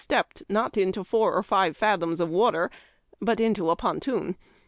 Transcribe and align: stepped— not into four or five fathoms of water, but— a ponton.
stepped— 0.01 0.41
not 0.59 0.77
into 0.77 1.03
four 1.03 1.35
or 1.35 1.43
five 1.43 1.77
fathoms 1.77 2.19
of 2.19 2.27
water, 2.27 2.71
but— 3.21 3.39
a 3.39 3.75
ponton. 3.75 4.35